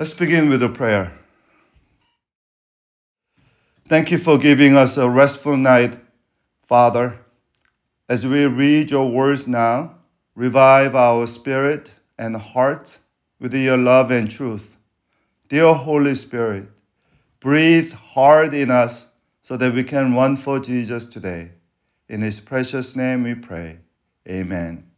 Let's 0.00 0.14
begin 0.14 0.48
with 0.48 0.62
a 0.62 0.70
prayer. 0.70 1.12
Thank 3.86 4.10
you 4.10 4.16
for 4.16 4.38
giving 4.38 4.74
us 4.74 4.96
a 4.96 5.10
restful 5.10 5.58
night, 5.58 6.00
Father. 6.62 7.18
As 8.08 8.26
we 8.26 8.46
read 8.46 8.90
your 8.90 9.10
words 9.10 9.46
now, 9.46 9.96
revive 10.34 10.94
our 10.94 11.26
spirit 11.26 11.92
and 12.18 12.34
heart 12.36 12.96
with 13.38 13.52
your 13.52 13.76
love 13.76 14.10
and 14.10 14.30
truth. 14.30 14.78
Dear 15.50 15.74
Holy 15.74 16.14
Spirit, 16.14 16.70
breathe 17.38 17.92
hard 17.92 18.54
in 18.54 18.70
us 18.70 19.04
so 19.42 19.58
that 19.58 19.74
we 19.74 19.84
can 19.84 20.14
run 20.14 20.36
for 20.36 20.58
Jesus 20.60 21.06
today. 21.06 21.50
In 22.08 22.22
his 22.22 22.40
precious 22.40 22.96
name 22.96 23.24
we 23.24 23.34
pray. 23.34 23.80
Amen. 24.26 24.90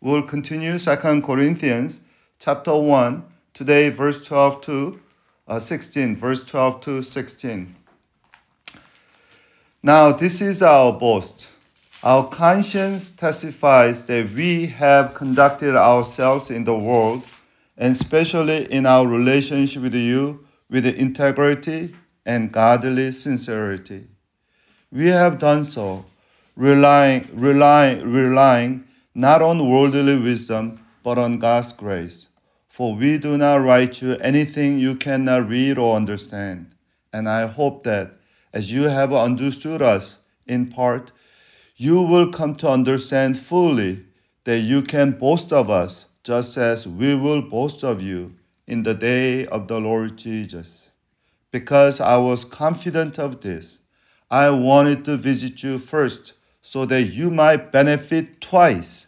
We'll 0.00 0.22
continue 0.22 0.78
2 0.78 0.96
Corinthians 1.20 2.00
chapter 2.38 2.74
1, 2.74 3.22
today 3.56 3.88
verse 3.88 4.22
12 4.22 4.60
to 4.60 5.00
uh, 5.48 5.58
16, 5.58 6.14
verse 6.14 6.44
12 6.44 6.80
to 6.82 7.02
16. 7.02 7.74
Now, 9.82 10.12
this 10.12 10.42
is 10.42 10.60
our 10.60 10.92
boast. 10.92 11.48
Our 12.02 12.28
conscience 12.28 13.10
testifies 13.10 14.04
that 14.04 14.30
we 14.32 14.66
have 14.66 15.14
conducted 15.14 15.74
ourselves 15.74 16.50
in 16.50 16.64
the 16.64 16.76
world, 16.76 17.24
and 17.78 17.92
especially 17.96 18.70
in 18.70 18.84
our 18.84 19.06
relationship 19.06 19.84
with 19.84 19.94
you, 19.94 20.44
with 20.68 20.84
integrity 20.84 21.96
and 22.26 22.52
godly 22.52 23.10
sincerity. 23.10 24.06
We 24.92 25.06
have 25.06 25.38
done 25.38 25.64
so, 25.64 26.04
relying, 26.56 27.30
relying, 27.32 28.12
relying 28.12 28.84
not 29.14 29.40
on 29.40 29.66
worldly 29.70 30.18
wisdom, 30.18 30.78
but 31.02 31.16
on 31.16 31.38
God's 31.38 31.72
grace. 31.72 32.26
For 32.76 32.94
we 32.94 33.16
do 33.16 33.38
not 33.38 33.62
write 33.62 34.02
you 34.02 34.16
anything 34.16 34.78
you 34.78 34.96
cannot 34.96 35.48
read 35.48 35.78
or 35.78 35.96
understand. 35.96 36.74
And 37.10 37.26
I 37.26 37.46
hope 37.46 37.84
that 37.84 38.16
as 38.52 38.70
you 38.70 38.90
have 38.90 39.14
understood 39.14 39.80
us 39.80 40.18
in 40.46 40.66
part, 40.66 41.10
you 41.76 42.02
will 42.02 42.30
come 42.30 42.54
to 42.56 42.68
understand 42.68 43.38
fully 43.38 44.04
that 44.44 44.58
you 44.58 44.82
can 44.82 45.12
boast 45.12 45.54
of 45.54 45.70
us 45.70 46.04
just 46.22 46.58
as 46.58 46.86
we 46.86 47.14
will 47.14 47.40
boast 47.40 47.82
of 47.82 48.02
you 48.02 48.34
in 48.66 48.82
the 48.82 48.92
day 48.92 49.46
of 49.46 49.68
the 49.68 49.80
Lord 49.80 50.18
Jesus. 50.18 50.90
Because 51.50 51.98
I 51.98 52.18
was 52.18 52.44
confident 52.44 53.18
of 53.18 53.40
this, 53.40 53.78
I 54.30 54.50
wanted 54.50 55.02
to 55.06 55.16
visit 55.16 55.62
you 55.62 55.78
first 55.78 56.34
so 56.60 56.84
that 56.84 57.04
you 57.04 57.30
might 57.30 57.72
benefit 57.72 58.42
twice. 58.42 59.06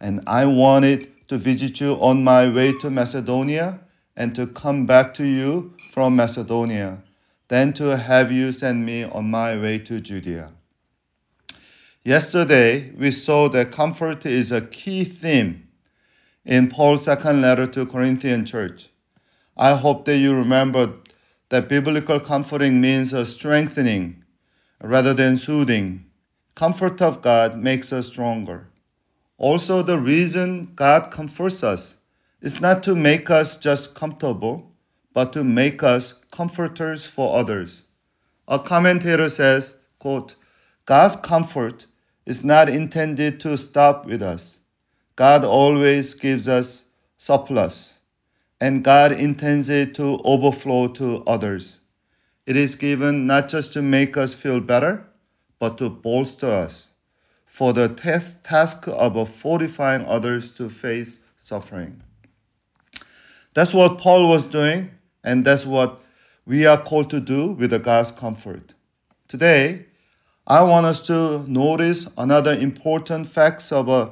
And 0.00 0.20
I 0.26 0.46
wanted 0.46 1.12
to 1.28 1.38
visit 1.38 1.80
you 1.80 1.92
on 1.94 2.24
my 2.24 2.48
way 2.48 2.72
to 2.78 2.90
Macedonia 2.90 3.80
and 4.16 4.34
to 4.34 4.46
come 4.46 4.86
back 4.86 5.14
to 5.14 5.24
you 5.24 5.74
from 5.92 6.16
Macedonia, 6.16 7.02
then 7.48 7.72
to 7.74 7.96
have 7.96 8.32
you 8.32 8.52
send 8.52 8.84
me 8.84 9.04
on 9.04 9.30
my 9.30 9.56
way 9.56 9.78
to 9.78 10.00
Judea. 10.00 10.52
Yesterday, 12.04 12.90
we 12.96 13.10
saw 13.10 13.48
that 13.50 13.70
comfort 13.70 14.24
is 14.26 14.50
a 14.50 14.62
key 14.62 15.04
theme 15.04 15.68
in 16.44 16.68
Paul's 16.68 17.04
second 17.04 17.42
letter 17.42 17.66
to 17.66 17.84
Corinthian 17.84 18.44
church. 18.44 18.88
I 19.56 19.74
hope 19.74 20.04
that 20.06 20.16
you 20.16 20.34
remember 20.34 20.94
that 21.50 21.68
biblical 21.68 22.20
comforting 22.20 22.80
means 22.80 23.12
a 23.12 23.26
strengthening 23.26 24.24
rather 24.82 25.12
than 25.12 25.36
soothing 25.36 26.06
comfort 26.54 27.00
of 27.00 27.22
God 27.22 27.56
makes 27.56 27.92
us 27.92 28.08
stronger. 28.08 28.67
Also, 29.38 29.82
the 29.82 29.98
reason 29.98 30.72
God 30.74 31.12
comforts 31.12 31.62
us 31.62 31.96
is 32.40 32.60
not 32.60 32.82
to 32.82 32.96
make 32.96 33.30
us 33.30 33.56
just 33.56 33.94
comfortable, 33.94 34.72
but 35.14 35.32
to 35.32 35.44
make 35.44 35.80
us 35.84 36.14
comforters 36.32 37.06
for 37.06 37.38
others. 37.38 37.84
A 38.48 38.58
commentator 38.58 39.28
says, 39.28 39.76
quote, 39.98 40.34
God's 40.86 41.14
comfort 41.14 41.86
is 42.26 42.42
not 42.42 42.68
intended 42.68 43.38
to 43.40 43.56
stop 43.56 44.06
with 44.06 44.22
us. 44.22 44.58
God 45.14 45.44
always 45.44 46.14
gives 46.14 46.48
us 46.48 46.86
surplus, 47.16 47.94
and 48.60 48.82
God 48.82 49.12
intends 49.12 49.68
it 49.68 49.94
to 49.94 50.18
overflow 50.24 50.88
to 50.88 51.22
others. 51.26 51.78
It 52.44 52.56
is 52.56 52.74
given 52.74 53.26
not 53.26 53.48
just 53.48 53.72
to 53.74 53.82
make 53.82 54.16
us 54.16 54.34
feel 54.34 54.60
better, 54.60 55.06
but 55.60 55.78
to 55.78 55.88
bolster 55.88 56.50
us 56.50 56.87
for 57.48 57.72
the 57.72 57.88
task 57.88 58.86
of 58.86 59.28
fortifying 59.28 60.06
others 60.06 60.52
to 60.52 60.68
face 60.68 61.18
suffering. 61.36 62.02
That's 63.54 63.74
what 63.74 63.98
Paul 63.98 64.28
was 64.28 64.46
doing, 64.46 64.90
and 65.24 65.44
that's 65.44 65.66
what 65.66 66.00
we 66.46 66.66
are 66.66 66.80
called 66.80 67.10
to 67.10 67.20
do 67.20 67.52
with 67.52 67.70
the 67.70 67.80
God's 67.80 68.12
comfort. 68.12 68.74
Today, 69.26 69.86
I 70.46 70.62
want 70.62 70.86
us 70.86 71.00
to 71.08 71.44
notice 71.50 72.06
another 72.16 72.52
important 72.52 73.26
facts 73.26 73.72
of 73.72 73.88
uh, 73.88 74.10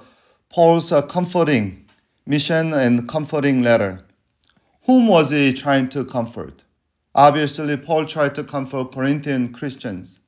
Paul's 0.51 0.91
uh, 0.91 1.03
comforting 1.03 1.87
mission 2.27 2.73
and 2.75 3.09
comforting 3.09 3.63
letter. 3.63 4.05
Whom 4.87 5.09
was 5.09 5.31
he 5.31 5.53
trying 5.53 5.89
to 5.91 6.05
comfort? 6.05 6.65
Obviously, 7.15 7.77
Paul 7.77 8.07
tried 8.07 8.35
to 8.35 8.45
comfort 8.45 8.93
Corinthian 8.93 9.53
Christians. 9.53 10.19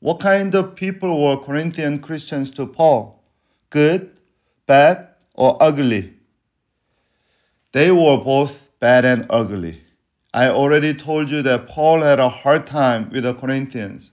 What 0.00 0.20
kind 0.20 0.54
of 0.54 0.76
people 0.76 1.24
were 1.24 1.38
Corinthian 1.38 2.00
Christians 2.00 2.50
to 2.52 2.66
Paul? 2.66 3.24
Good, 3.70 4.10
bad, 4.66 5.08
or 5.32 5.56
ugly? 5.60 6.12
They 7.72 7.90
were 7.90 8.18
both 8.18 8.68
bad 8.78 9.06
and 9.06 9.26
ugly. 9.30 9.82
I 10.34 10.48
already 10.48 10.92
told 10.92 11.30
you 11.30 11.40
that 11.42 11.66
Paul 11.66 12.02
had 12.02 12.18
a 12.18 12.28
hard 12.28 12.66
time 12.66 13.08
with 13.08 13.22
the 13.22 13.32
Corinthians. 13.32 14.12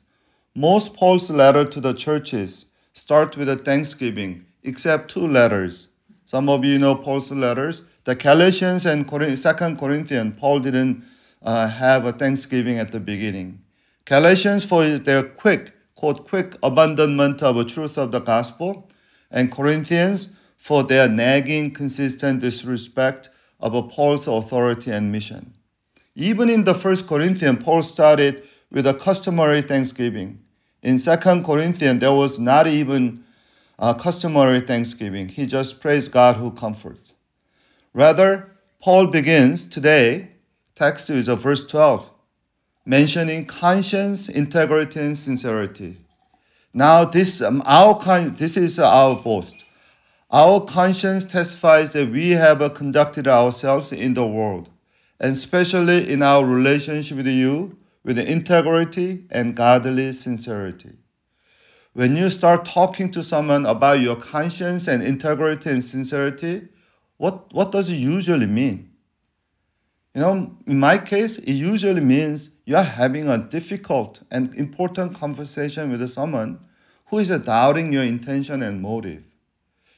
Most 0.56 0.94
Paul's 0.94 1.30
letters 1.30 1.74
to 1.74 1.82
the 1.82 1.94
churches 1.94 2.66
start 2.94 3.36
with 3.36 3.50
a 3.50 3.58
thanksgiving, 3.58 4.46
except 4.64 5.12
two 5.12 5.28
letters. 5.28 5.90
Some 6.26 6.48
of 6.48 6.64
you 6.64 6.80
know 6.80 6.96
Paul's 6.96 7.32
letters. 7.32 7.82
The 8.06 8.16
Galatians 8.16 8.86
and 8.86 9.06
Second 9.38 9.80
Corinthians, 9.80 10.38
Paul 10.40 10.62
didn't 10.62 11.04
uh, 11.42 11.68
have 11.68 12.06
a 12.06 12.14
thanksgiving 12.14 12.80
at 12.80 12.94
the 12.94 13.02
beginning. 13.02 13.63
Galatians 14.06 14.66
for 14.66 14.86
their 14.98 15.24
quick, 15.24 15.74
quote, 15.96 16.28
quick 16.28 16.58
abandonment 16.62 17.42
of 17.42 17.56
the 17.56 17.64
truth 17.64 17.98
of 17.98 18.12
the 18.12 18.20
gospel, 18.20 18.90
and 19.32 19.52
Corinthians 19.52 20.30
for 20.58 20.84
their 20.84 21.08
nagging, 21.08 21.72
consistent 21.72 22.42
disrespect 22.42 23.30
of 23.62 23.90
Paul's 23.90 24.28
authority 24.28 24.92
and 24.92 25.12
mission. 25.12 25.54
Even 26.16 26.50
in 26.50 26.66
the 26.66 26.76
first 26.76 27.08
Corinthians, 27.08 27.64
Paul 27.64 27.82
started 27.82 28.44
with 28.70 28.86
a 28.86 28.94
customary 28.94 29.62
thanksgiving. 29.62 30.44
In 30.82 30.98
Second 30.98 31.46
Corinthians, 31.46 32.02
there 32.02 32.12
was 32.12 32.40
not 32.40 32.68
even 32.68 33.24
a 33.80 33.96
customary 33.96 34.60
thanksgiving. 34.60 35.30
He 35.30 35.46
just 35.46 35.80
praised 35.80 36.12
God 36.12 36.36
who 36.36 36.52
comforts. 36.52 37.16
Rather, 37.94 38.52
Paul 38.82 39.08
begins 39.08 39.66
today, 39.66 40.32
text 40.76 41.10
is 41.10 41.30
verse 41.30 41.66
12 41.66 42.13
mentioning 42.86 43.46
conscience, 43.46 44.30
integrity, 44.30 45.00
and 45.00 45.18
sincerity. 45.18 45.98
Now, 46.74 47.06
this, 47.06 47.42
um, 47.42 47.62
our 47.66 47.98
con- 47.98 48.36
this 48.36 48.58
is 48.58 48.80
our 48.80 49.16
boast. 49.16 49.56
Our 50.32 50.62
conscience 50.62 51.26
testifies 51.26 51.94
that 51.94 52.10
we 52.10 52.32
have 52.32 52.74
conducted 52.74 53.28
ourselves 53.28 53.92
in 53.92 54.16
the 54.16 54.26
world, 54.26 54.70
and 55.20 55.32
especially 55.32 56.12
in 56.12 56.24
our 56.24 56.44
relationship 56.44 57.18
with 57.18 57.28
you, 57.28 57.78
with 58.04 58.18
integrity 58.18 59.26
and 59.30 59.56
godly 59.56 60.12
sincerity. 60.12 60.98
When 61.94 62.16
you 62.16 62.32
start 62.32 62.66
talking 62.66 63.12
to 63.12 63.22
someone 63.22 63.68
about 63.68 64.00
your 64.00 64.16
conscience 64.16 64.88
and 64.88 65.04
integrity 65.04 65.70
and 65.70 65.84
sincerity, 65.84 66.68
what, 67.18 67.54
what 67.54 67.72
does 67.72 67.92
it 67.92 67.96
usually 67.98 68.48
mean? 68.48 68.93
You 70.16 70.22
know, 70.22 70.56
in 70.68 70.80
my 70.80 71.00
case, 71.00 71.40
it 71.40 71.54
usually 71.54 72.02
means 72.02 72.50
you 72.66 72.76
are 72.76 72.84
having 72.84 73.28
a 73.28 73.38
difficult 73.38 74.22
and 74.30 74.54
important 74.54 75.16
conversation 75.16 75.92
with 75.92 76.08
someone 76.10 76.60
who 77.08 77.18
is 77.18 77.30
doubting 77.30 77.92
your 77.92 78.04
intention 78.04 78.62
and 78.62 78.82
motive. 78.82 79.24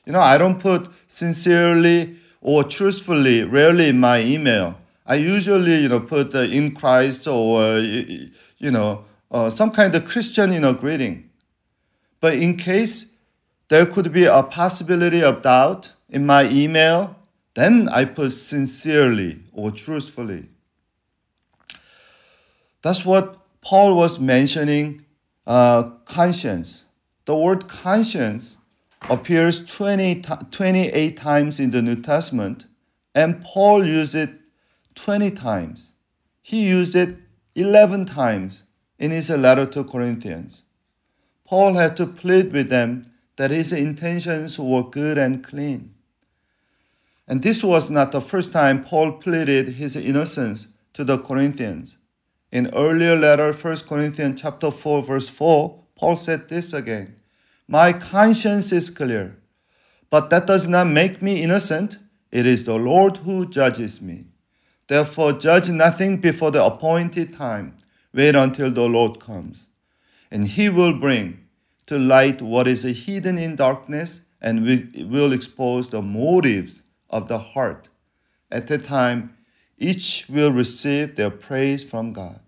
You 0.05 0.13
know, 0.13 0.21
I 0.21 0.37
don't 0.37 0.59
put 0.59 0.89
sincerely 1.07 2.15
or 2.39 2.63
truthfully 2.63 3.43
rarely 3.43 3.89
in 3.89 3.99
my 3.99 4.21
email. 4.21 4.77
I 5.05 5.15
usually, 5.15 5.81
you 5.81 5.89
know, 5.89 5.99
put 5.99 6.33
uh, 6.33 6.39
in 6.39 6.73
Christ 6.73 7.27
or, 7.27 7.79
you 7.79 8.71
know, 8.71 9.05
uh, 9.31 9.49
some 9.49 9.71
kind 9.71 9.93
of 9.95 10.05
Christian, 10.05 10.51
you 10.51 10.59
know, 10.59 10.73
greeting. 10.73 11.29
But 12.21 12.35
in 12.35 12.55
case 12.55 13.07
there 13.67 13.85
could 13.85 14.13
be 14.13 14.25
a 14.25 14.43
possibility 14.43 15.21
of 15.21 15.41
doubt 15.41 15.91
in 16.09 16.25
my 16.25 16.47
email, 16.49 17.15
then 17.55 17.89
I 17.89 18.05
put 18.05 18.31
sincerely 18.31 19.39
or 19.55 19.71
truthfully. 19.71 20.49
That's 22.81 23.03
what 23.03 23.39
Paul 23.61 23.95
was 23.95 24.19
mentioning 24.19 25.05
uh, 25.47 25.89
conscience. 26.05 26.83
The 27.25 27.35
word 27.35 27.67
conscience 27.67 28.57
appears 29.09 29.65
20, 29.65 30.21
28 30.51 31.17
times 31.17 31.59
in 31.59 31.71
the 31.71 31.81
New 31.81 31.95
Testament, 31.95 32.67
and 33.15 33.43
Paul 33.43 33.85
used 33.85 34.13
it 34.13 34.29
20 34.93 35.31
times. 35.31 35.93
He 36.41 36.67
used 36.67 36.95
it 36.95 37.17
11 37.55 38.05
times 38.05 38.63
in 38.99 39.11
his 39.11 39.29
letter 39.29 39.65
to 39.65 39.83
Corinthians. 39.83 40.63
Paul 41.45 41.75
had 41.75 41.97
to 41.97 42.05
plead 42.05 42.51
with 42.51 42.69
them 42.69 43.05
that 43.37 43.51
his 43.51 43.71
intentions 43.71 44.59
were 44.59 44.83
good 44.83 45.17
and 45.17 45.43
clean. 45.43 45.94
And 47.27 47.41
this 47.41 47.63
was 47.63 47.89
not 47.89 48.11
the 48.11 48.21
first 48.21 48.51
time 48.51 48.83
Paul 48.83 49.13
pleaded 49.13 49.69
his 49.69 49.95
innocence 49.95 50.67
to 50.93 51.03
the 51.03 51.17
Corinthians. 51.17 51.97
In 52.51 52.69
earlier 52.73 53.15
letter, 53.15 53.51
1 53.51 53.77
Corinthians 53.89 54.41
chapter 54.41 54.71
4, 54.71 55.01
verse 55.03 55.27
4, 55.27 55.81
Paul 55.95 56.17
said 56.17 56.47
this 56.47 56.71
again. 56.71 57.15
My 57.67 57.93
conscience 57.93 58.71
is 58.71 58.89
clear, 58.91 59.37
but 60.09 60.29
that 60.29 60.45
does 60.45 60.67
not 60.67 60.87
make 60.87 61.21
me 61.21 61.41
innocent. 61.41 61.97
It 62.31 62.45
is 62.45 62.63
the 62.63 62.77
Lord 62.77 63.17
who 63.17 63.49
judges 63.49 64.01
me. 64.01 64.25
Therefore, 64.87 65.33
judge 65.33 65.69
nothing 65.69 66.17
before 66.17 66.51
the 66.51 66.63
appointed 66.63 67.33
time. 67.33 67.75
Wait 68.13 68.35
until 68.35 68.69
the 68.69 68.87
Lord 68.87 69.19
comes. 69.19 69.67
And 70.29 70.45
he 70.47 70.69
will 70.69 70.99
bring 70.99 71.39
to 71.87 71.97
light 71.97 72.41
what 72.41 72.67
is 72.67 72.83
hidden 72.83 73.37
in 73.37 73.55
darkness 73.55 74.21
and 74.39 74.63
will 74.63 75.33
expose 75.33 75.89
the 75.89 76.03
motives 76.03 76.83
of 77.09 77.27
the 77.27 77.37
heart. 77.37 77.89
At 78.51 78.67
that 78.67 78.83
time, 78.83 79.35
each 79.77 80.25
will 80.29 80.51
receive 80.51 81.15
their 81.15 81.29
praise 81.29 81.83
from 81.83 82.13
God. 82.13 82.39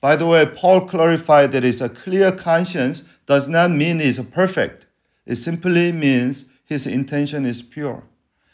By 0.00 0.16
the 0.16 0.26
way, 0.26 0.44
Paul 0.46 0.82
clarified 0.82 1.52
that 1.52 1.64
it's 1.64 1.80
a 1.80 1.88
clear 1.88 2.30
conscience 2.30 3.00
does 3.26 3.48
not 3.48 3.70
mean 3.70 4.00
he's 4.00 4.22
perfect. 4.22 4.86
It 5.24 5.36
simply 5.36 5.92
means 5.92 6.44
his 6.64 6.86
intention 6.86 7.46
is 7.46 7.62
pure. 7.62 8.04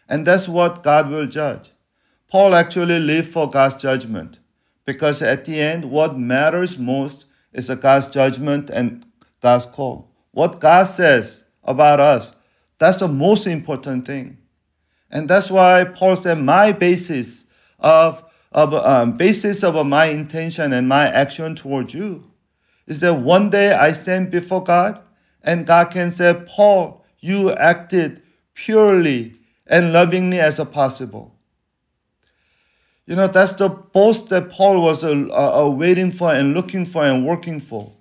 And 0.08 0.26
that's 0.26 0.48
what 0.48 0.82
God 0.82 1.10
will 1.10 1.26
judge. 1.26 1.72
Paul 2.30 2.54
actually 2.54 3.00
lived 3.00 3.28
for 3.28 3.50
God's 3.50 3.74
judgment 3.74 4.38
because 4.84 5.22
at 5.22 5.44
the 5.44 5.60
end, 5.60 5.90
what 5.90 6.16
matters 6.16 6.78
most 6.78 7.26
is 7.52 7.68
God's 7.68 8.06
judgment 8.06 8.70
and 8.70 9.04
God's 9.40 9.66
call. 9.66 10.10
What 10.30 10.60
God 10.60 10.84
says 10.84 11.44
about 11.64 12.00
us, 12.00 12.32
that's 12.78 13.00
the 13.00 13.08
most 13.08 13.46
important 13.46 14.06
thing. 14.06 14.38
And 15.10 15.28
that's 15.28 15.50
why 15.50 15.84
Paul 15.84 16.16
said, 16.16 16.38
My 16.38 16.72
basis 16.72 17.46
of, 17.78 18.24
of 18.52 18.74
um, 18.74 19.16
basis 19.16 19.64
of 19.64 19.86
my 19.86 20.06
intention 20.06 20.72
and 20.72 20.88
my 20.88 21.08
action 21.08 21.54
towards 21.54 21.94
you 21.94 22.30
is 22.86 23.00
that 23.00 23.14
one 23.14 23.50
day 23.50 23.72
I 23.72 23.92
stand 23.92 24.30
before 24.30 24.62
God 24.62 25.00
and 25.42 25.66
God 25.66 25.90
can 25.90 26.10
say, 26.10 26.34
Paul, 26.46 27.04
you 27.18 27.52
acted 27.52 28.22
purely 28.54 29.36
and 29.66 29.92
lovingly 29.92 30.38
as 30.40 30.62
possible. 30.72 31.36
You 33.06 33.16
know, 33.16 33.26
that's 33.26 33.54
the 33.54 33.68
boast 33.68 34.28
that 34.28 34.50
Paul 34.50 34.82
was 34.82 35.02
uh, 35.02 35.10
uh, 35.10 35.68
waiting 35.68 36.10
for 36.12 36.32
and 36.32 36.54
looking 36.54 36.84
for 36.84 37.04
and 37.04 37.26
working 37.26 37.58
for. 37.58 37.92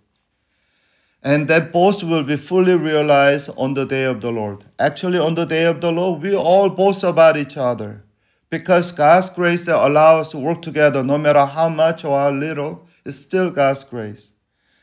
And 1.22 1.48
that 1.50 1.74
boast 1.74 2.04
will 2.04 2.24
be 2.24 2.38
fully 2.38 2.76
realized 2.76 3.50
on 3.58 3.74
the 3.74 3.86
day 3.86 4.06
of 4.06 4.22
the 4.22 4.32
Lord. 4.32 4.66
Actually, 4.80 5.20
on 5.20 5.36
the 5.36 5.46
day 5.46 5.66
of 5.66 5.82
the 5.82 5.92
Lord, 5.92 6.22
we 6.22 6.36
all 6.36 6.70
boast 6.70 7.04
about 7.04 7.36
each 7.36 7.58
other 7.58 8.04
because 8.50 8.92
God's 8.92 9.30
grace 9.30 9.66
that 9.66 9.86
allows 9.86 10.28
us 10.28 10.32
to 10.32 10.40
work 10.40 10.62
together, 10.62 11.04
no 11.04 11.18
matter 11.18 11.46
how 11.46 11.70
much 11.70 12.06
or 12.06 12.18
how 12.18 12.32
little, 12.32 12.88
is 13.06 13.22
still 13.22 13.52
God's 13.52 13.84
grace. 13.84 14.32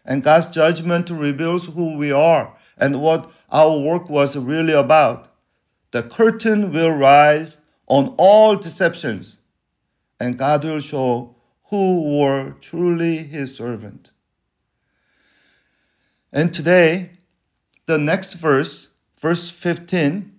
And 0.04 0.22
God's 0.22 0.46
judgment 0.46 1.10
reveals 1.10 1.66
who 1.66 1.96
we 1.96 2.12
are 2.12 2.56
and 2.76 3.00
what 3.00 3.30
our 3.50 3.78
work 3.78 4.08
was 4.08 4.36
really 4.36 4.72
about. 4.72 5.32
The 5.90 6.02
curtain 6.02 6.72
will 6.72 6.90
rise 6.90 7.58
on 7.86 8.14
all 8.18 8.56
deceptions 8.56 9.38
and 10.20 10.38
God 10.38 10.64
will 10.64 10.80
show 10.80 11.34
who 11.70 12.18
were 12.20 12.52
truly 12.60 13.18
his 13.18 13.56
servant. 13.56 14.10
And 16.36 16.52
today, 16.52 17.12
the 17.86 17.96
next 17.96 18.34
verse, 18.34 18.88
verse 19.18 19.48
15, 19.48 20.32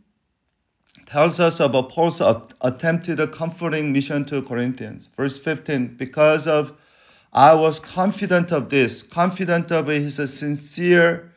tells 1.07 1.39
us 1.39 1.59
about 1.59 1.89
Paul's 1.89 2.21
attempted 2.61 3.31
comforting 3.31 3.91
mission 3.91 4.23
to 4.25 4.43
Corinthians. 4.43 5.09
Verse 5.17 5.39
15, 5.39 5.95
because 5.95 6.45
of 6.45 6.79
I 7.33 7.55
was 7.55 7.79
confident 7.79 8.51
of 8.51 8.69
this, 8.69 9.01
confident 9.01 9.71
of 9.71 9.87
his 9.87 10.17
sincere 10.17 11.33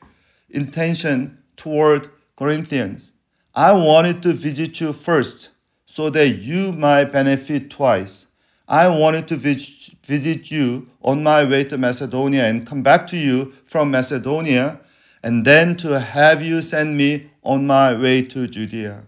intention 0.51 1.39
toward 1.57 2.11
Corinthians. 2.37 3.13
I 3.55 3.73
wanted 3.73 4.23
to 4.25 4.35
visit 4.35 4.79
you 4.79 4.93
first 4.93 5.49
so 5.87 6.11
that 6.11 6.29
you 6.29 6.73
might 6.73 7.07
benefit 7.07 7.71
twice. 7.71 8.27
I 8.71 8.87
wanted 8.87 9.27
to 9.29 9.37
visit 9.37 10.51
you 10.53 10.89
on 11.03 11.25
my 11.25 11.43
way 11.43 11.65
to 11.65 11.77
Macedonia 11.77 12.45
and 12.47 12.65
come 12.65 12.85
back 12.85 13.05
to 13.09 13.17
you 13.17 13.53
from 13.67 13.91
Macedonia, 13.91 14.79
and 15.25 15.45
then 15.45 15.77
to 15.79 15.99
have 15.99 16.41
you 16.41 16.63
send 16.63 16.97
me 16.97 17.31
on 17.43 17.67
my 17.67 17.95
way 17.95 18.23
to 18.23 18.47
Judea. 18.47 19.07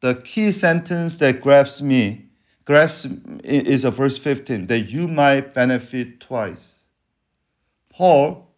The 0.00 0.16
key 0.16 0.50
sentence 0.50 1.18
that 1.18 1.40
grabs 1.40 1.80
me 1.80 2.26
grabs 2.64 3.06
is 3.44 3.84
a 3.84 3.90
verse 3.92 4.18
15 4.18 4.66
that 4.66 4.80
you 4.80 5.06
might 5.06 5.54
benefit 5.54 6.18
twice. 6.18 6.80
Paul 7.90 8.50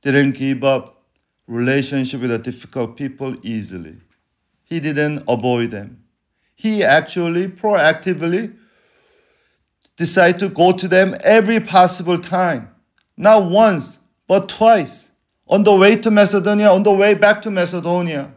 didn't 0.00 0.32
give 0.32 0.64
up 0.64 1.04
relationship 1.46 2.20
with 2.20 2.30
the 2.30 2.38
difficult 2.38 2.96
people 2.96 3.36
easily. 3.42 3.98
He 4.64 4.80
didn't 4.80 5.22
avoid 5.28 5.70
them. 5.70 6.04
He 6.56 6.82
actually 6.82 7.46
proactively 7.48 8.56
decide 10.02 10.36
to 10.36 10.48
go 10.48 10.72
to 10.72 10.88
them 10.88 11.14
every 11.22 11.60
possible 11.60 12.18
time. 12.18 12.68
Not 13.16 13.44
once, 13.44 14.00
but 14.26 14.48
twice. 14.48 15.12
On 15.46 15.62
the 15.62 15.72
way 15.72 15.94
to 15.94 16.10
Macedonia, 16.10 16.70
on 16.70 16.82
the 16.82 16.92
way 16.92 17.14
back 17.14 17.40
to 17.42 17.52
Macedonia. 17.52 18.34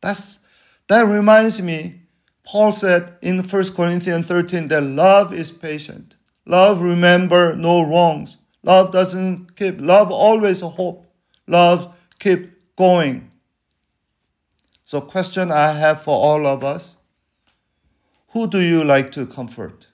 That's, 0.00 0.38
that 0.86 1.02
reminds 1.02 1.60
me, 1.60 2.02
Paul 2.44 2.72
said 2.72 3.16
in 3.20 3.42
1 3.42 3.74
Corinthians 3.74 4.28
13 4.28 4.68
that 4.68 4.84
love 4.84 5.34
is 5.34 5.50
patient. 5.50 6.14
Love 6.46 6.80
remember 6.80 7.56
no 7.56 7.82
wrongs. 7.82 8.36
Love 8.62 8.92
doesn't 8.92 9.56
keep, 9.56 9.80
love 9.80 10.12
always 10.12 10.60
hope. 10.60 11.06
Love 11.48 11.98
keep 12.20 12.76
going. 12.76 13.32
So 14.84 15.00
question 15.00 15.50
I 15.50 15.72
have 15.72 16.02
for 16.02 16.14
all 16.14 16.46
of 16.46 16.62
us, 16.62 16.94
who 18.28 18.46
do 18.46 18.60
you 18.60 18.84
like 18.84 19.10
to 19.12 19.26
comfort? 19.26 19.89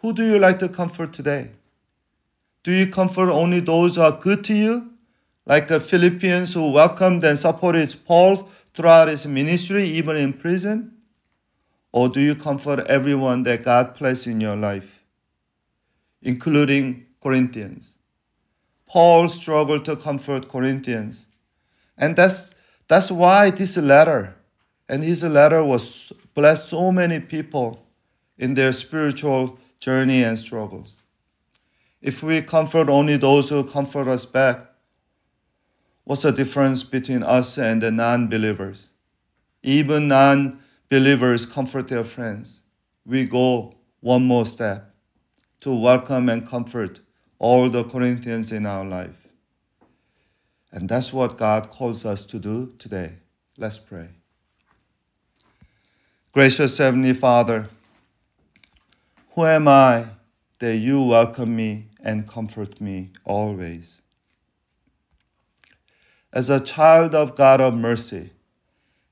Who 0.00 0.12
do 0.12 0.24
you 0.24 0.38
like 0.38 0.58
to 0.60 0.68
comfort 0.68 1.12
today? 1.12 1.50
Do 2.62 2.72
you 2.72 2.86
comfort 2.86 3.30
only 3.30 3.60
those 3.60 3.96
who 3.96 4.02
are 4.02 4.12
good 4.12 4.44
to 4.44 4.54
you? 4.54 4.92
Like 5.44 5.68
the 5.68 5.80
Philippians 5.80 6.54
who 6.54 6.70
welcomed 6.70 7.24
and 7.24 7.38
supported 7.38 7.94
Paul 8.04 8.48
throughout 8.72 9.08
his 9.08 9.26
ministry, 9.26 9.84
even 9.84 10.16
in 10.16 10.34
prison? 10.34 10.92
Or 11.90 12.08
do 12.08 12.20
you 12.20 12.34
comfort 12.34 12.86
everyone 12.86 13.42
that 13.44 13.62
God 13.62 13.94
placed 13.94 14.26
in 14.26 14.40
your 14.40 14.56
life, 14.56 15.02
including 16.22 17.06
Corinthians? 17.22 17.96
Paul 18.86 19.28
struggled 19.28 19.84
to 19.86 19.96
comfort 19.96 20.48
Corinthians. 20.48 21.26
And 21.96 22.14
that's, 22.14 22.54
that's 22.86 23.10
why 23.10 23.50
this 23.50 23.76
letter, 23.76 24.36
and 24.88 25.02
his 25.02 25.24
letter 25.24 25.64
was 25.64 26.12
blessed 26.34 26.68
so 26.68 26.92
many 26.92 27.20
people 27.20 27.86
in 28.38 28.54
their 28.54 28.72
spiritual 28.72 29.58
journey 29.80 30.22
and 30.22 30.38
struggles. 30.38 31.02
If 32.00 32.22
we 32.22 32.42
comfort 32.42 32.88
only 32.88 33.16
those 33.16 33.48
who 33.48 33.64
comfort 33.64 34.08
us 34.08 34.24
back, 34.24 34.66
what's 36.04 36.22
the 36.22 36.32
difference 36.32 36.82
between 36.82 37.22
us 37.22 37.58
and 37.58 37.82
the 37.82 37.90
non 37.90 38.28
believers? 38.28 38.88
Even 39.62 40.08
non 40.08 40.60
believers 40.88 41.46
comfort 41.46 41.88
their 41.88 42.04
friends. 42.04 42.60
We 43.04 43.24
go 43.24 43.74
one 44.00 44.24
more 44.24 44.46
step 44.46 44.94
to 45.60 45.74
welcome 45.74 46.28
and 46.28 46.46
comfort 46.46 47.00
all 47.38 47.68
the 47.68 47.84
Corinthians 47.84 48.52
in 48.52 48.66
our 48.66 48.84
life. 48.84 49.28
And 50.70 50.88
that's 50.88 51.12
what 51.12 51.38
God 51.38 51.70
calls 51.70 52.04
us 52.04 52.24
to 52.26 52.38
do 52.38 52.74
today. 52.78 53.14
Let's 53.56 53.78
pray. 53.78 54.10
Gracious 56.32 56.78
Heavenly 56.78 57.14
Father, 57.14 57.68
who 59.38 59.44
am 59.44 59.68
I 59.68 60.08
that 60.58 60.78
you 60.78 61.00
welcome 61.00 61.54
me 61.54 61.86
and 62.02 62.26
comfort 62.26 62.80
me 62.80 63.12
always? 63.24 64.02
As 66.32 66.50
a 66.50 66.58
child 66.58 67.14
of 67.14 67.36
God 67.36 67.60
of 67.60 67.72
mercy, 67.72 68.32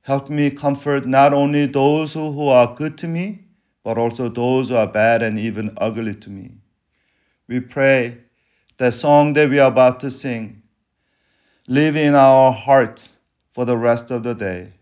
help 0.02 0.28
me 0.28 0.50
comfort 0.50 1.06
not 1.06 1.32
only 1.32 1.66
those 1.66 2.14
who, 2.14 2.48
are 2.48 2.74
good 2.74 2.98
to 2.98 3.06
me, 3.06 3.44
but 3.84 3.98
also 3.98 4.28
those 4.28 4.70
who 4.70 4.74
are 4.74 4.88
bad 4.88 5.22
and 5.22 5.38
even 5.38 5.72
ugly 5.76 6.16
to 6.16 6.28
me. 6.28 6.56
We 7.46 7.60
pray 7.60 8.18
that 8.78 8.94
song 8.94 9.34
that 9.34 9.48
we 9.48 9.60
are 9.60 9.70
about 9.70 10.00
to 10.00 10.10
sing 10.10 10.60
live 11.68 11.94
in 11.94 12.16
our 12.16 12.50
hearts 12.50 13.20
for 13.52 13.64
the 13.64 13.76
rest 13.76 14.10
of 14.10 14.24
the 14.24 14.34
day. 14.34 14.72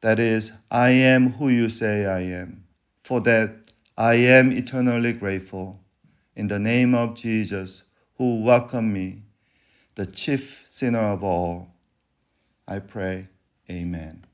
That 0.00 0.18
is, 0.18 0.50
I 0.70 0.88
am 0.92 1.32
who 1.32 1.50
you 1.50 1.68
say 1.68 2.06
I 2.06 2.20
am. 2.20 2.64
For 3.02 3.20
that, 3.20 3.61
I 3.96 4.14
am 4.14 4.52
eternally 4.52 5.12
grateful. 5.12 5.80
In 6.34 6.48
the 6.48 6.58
name 6.58 6.94
of 6.94 7.14
Jesus, 7.14 7.82
who 8.16 8.42
welcomed 8.42 8.92
me, 8.92 9.22
the 9.96 10.06
chief 10.06 10.66
sinner 10.70 11.00
of 11.12 11.22
all, 11.22 11.68
I 12.66 12.78
pray, 12.78 13.28
Amen. 13.70 14.24